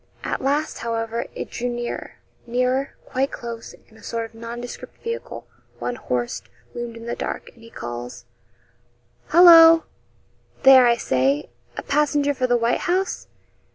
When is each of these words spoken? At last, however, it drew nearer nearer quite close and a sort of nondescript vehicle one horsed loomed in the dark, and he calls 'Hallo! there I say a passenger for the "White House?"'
At 0.23 0.41
last, 0.41 0.79
however, 0.79 1.25
it 1.35 1.51
drew 1.51 1.69
nearer 1.69 2.15
nearer 2.47 2.95
quite 3.05 3.31
close 3.31 3.75
and 3.87 3.99
a 3.99 4.03
sort 4.03 4.25
of 4.25 4.33
nondescript 4.33 4.97
vehicle 5.03 5.45
one 5.77 5.93
horsed 5.93 6.49
loomed 6.73 6.97
in 6.97 7.05
the 7.05 7.15
dark, 7.15 7.49
and 7.53 7.61
he 7.61 7.69
calls 7.69 8.25
'Hallo! 9.27 9.83
there 10.63 10.87
I 10.87 10.95
say 10.97 11.51
a 11.77 11.83
passenger 11.83 12.33
for 12.33 12.47
the 12.47 12.57
"White 12.57 12.79
House?"' 12.89 13.27